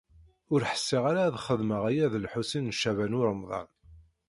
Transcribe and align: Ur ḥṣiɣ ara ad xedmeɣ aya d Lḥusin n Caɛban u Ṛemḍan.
Ur 0.53 0.61
ḥṣiɣ 0.71 1.03
ara 1.11 1.21
ad 1.25 1.35
xedmeɣ 1.45 1.81
aya 1.89 2.05
d 2.13 2.15
Lḥusin 2.25 2.69
n 2.71 2.75
Caɛban 2.79 3.17
u 3.19 3.21
Ṛemḍan. 3.29 3.69